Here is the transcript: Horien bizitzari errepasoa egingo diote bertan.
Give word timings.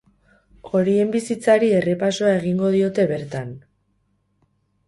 Horien 0.79 1.11
bizitzari 1.15 1.69
errepasoa 1.81 2.31
egingo 2.39 2.73
diote 2.79 3.09
bertan. 3.15 3.53